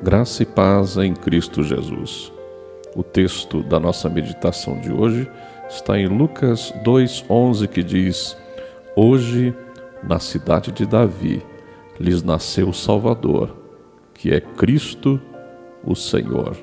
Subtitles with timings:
[0.00, 2.32] Graça e paz em Cristo Jesus.
[2.94, 5.28] O texto da nossa meditação de hoje
[5.68, 8.36] está em Lucas 2:11 que diz:
[8.94, 9.52] Hoje,
[10.04, 11.42] na cidade de Davi,
[11.98, 13.56] lhes nasceu o Salvador,
[14.14, 15.20] que é Cristo,
[15.84, 16.56] o Senhor.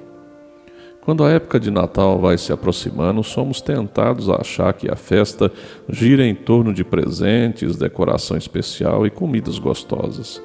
[1.01, 5.51] Quando a época de Natal vai se aproximando, somos tentados a achar que a festa
[5.89, 10.41] gira em torno de presentes, decoração especial e comidas gostosas.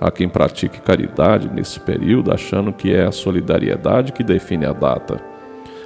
[0.00, 5.20] Há quem pratique caridade nesse período, achando que é a solidariedade que define a data.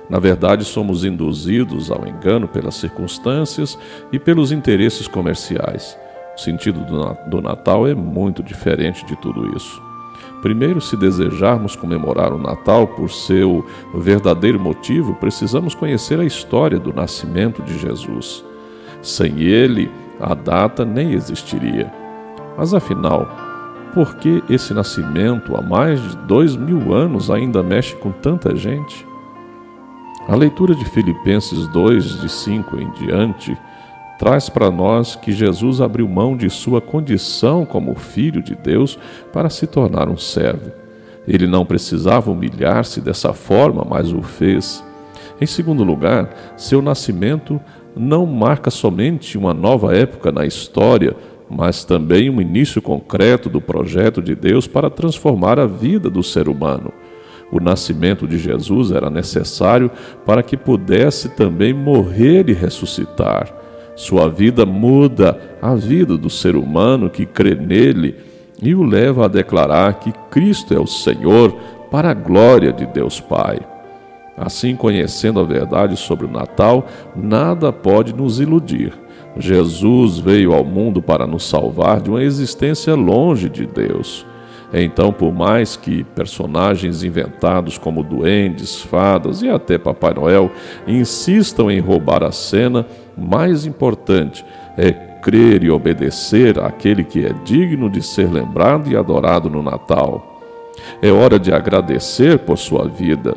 [0.09, 3.79] Na verdade, somos induzidos ao engano pelas circunstâncias
[4.11, 5.99] e pelos interesses comerciais.
[6.35, 6.81] O sentido
[7.27, 9.83] do Natal é muito diferente de tudo isso.
[10.41, 16.93] Primeiro, se desejarmos comemorar o Natal por seu verdadeiro motivo, precisamos conhecer a história do
[16.93, 18.45] nascimento de Jesus.
[19.03, 19.91] Sem ele,
[20.21, 21.93] a data nem existiria.
[22.57, 23.29] Mas afinal,
[23.93, 29.07] por que esse nascimento, há mais de dois mil anos, ainda mexe com tanta gente?
[30.29, 33.57] A leitura de Filipenses 2, de 5 em diante,
[34.19, 38.99] traz para nós que Jesus abriu mão de sua condição como filho de Deus
[39.33, 40.71] para se tornar um servo.
[41.27, 44.85] Ele não precisava humilhar-se dessa forma, mas o fez.
[45.41, 47.61] Em segundo lugar, seu nascimento
[47.95, 51.17] não marca somente uma nova época na história,
[51.51, 56.49] mas também um início concreto do projeto de Deus para transformar a vida do ser
[56.49, 56.93] humano.
[57.51, 59.91] O nascimento de Jesus era necessário
[60.27, 63.51] para que pudesse também morrer e ressuscitar.
[63.97, 68.17] Sua vida muda a vida do ser humano que crê nele
[68.63, 71.53] e o leva a declarar que Cristo é o Senhor
[71.91, 73.59] para a glória de Deus Pai.
[74.37, 78.93] Assim, conhecendo a verdade sobre o Natal, nada pode nos iludir
[79.39, 84.27] Jesus veio ao mundo para nos salvar de uma existência longe de Deus.
[84.73, 90.51] Então, por mais que personagens inventados como duendes, fadas e até Papai Noel
[90.87, 92.87] insistam em roubar a cena,
[93.17, 94.45] mais importante
[94.77, 100.43] é crer e obedecer àquele que é digno de ser lembrado e adorado no Natal.
[101.01, 103.35] É hora de agradecer por sua vida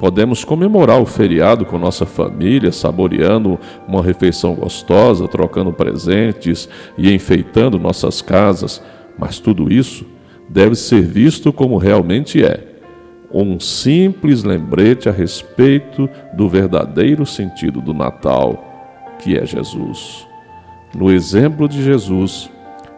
[0.00, 7.78] Podemos comemorar o feriado com nossa família, saboreando uma refeição gostosa, trocando presentes e enfeitando
[7.78, 8.82] nossas casas,
[9.18, 10.06] mas tudo isso
[10.48, 12.66] deve ser visto como realmente é
[13.30, 20.26] um simples lembrete a respeito do verdadeiro sentido do Natal, que é Jesus.
[20.94, 22.50] No exemplo de Jesus,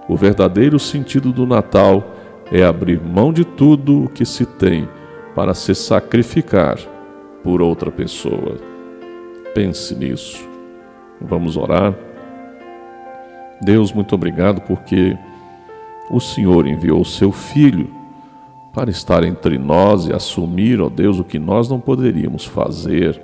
[0.08, 2.14] o verdadeiro sentido do Natal
[2.52, 4.88] é abrir mão de tudo o que se tem
[5.34, 6.78] para se sacrificar
[7.42, 8.56] por outra pessoa.
[9.54, 10.48] Pense nisso.
[11.20, 11.94] Vamos orar.
[13.60, 15.16] Deus, muito obrigado porque
[16.10, 17.88] o Senhor enviou o seu Filho
[18.72, 23.20] para estar entre nós e assumir, ó Deus, o que nós não poderíamos fazer,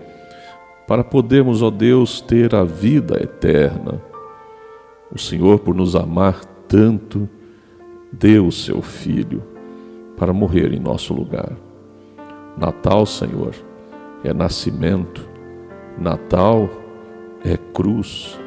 [0.86, 4.00] para podermos, ó Deus, ter a vida eterna.
[5.10, 7.28] O Senhor, por nos amar tanto,
[8.12, 9.42] deu o seu Filho
[10.16, 11.67] para morrer em nosso lugar.
[12.58, 13.54] Natal, Senhor,
[14.24, 15.28] é nascimento,
[15.96, 16.68] Natal
[17.44, 18.38] é cruz,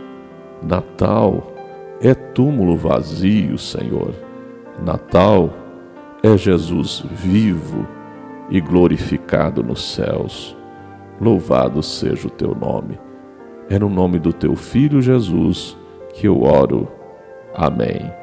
[0.62, 1.54] Natal
[2.02, 4.14] é túmulo vazio, Senhor.
[4.84, 5.54] Natal
[6.24, 7.88] é Jesus vivo
[8.50, 10.58] e glorificado nos céus.
[11.20, 13.00] Louvado seja o teu nome.
[13.70, 15.78] É no nome do teu Filho Jesus
[16.14, 16.88] que eu oro.
[17.56, 18.21] Amém.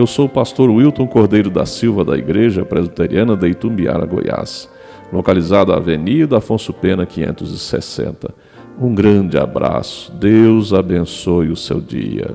[0.00, 4.66] Eu sou o pastor Wilton Cordeiro da Silva, da Igreja Presbiteriana de Itumbiara, Goiás
[5.12, 8.34] localizado na Avenida Afonso Pena 560.
[8.80, 10.10] Um grande abraço.
[10.12, 12.34] Deus abençoe o seu dia.